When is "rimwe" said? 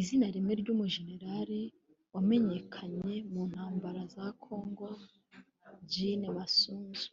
0.34-0.52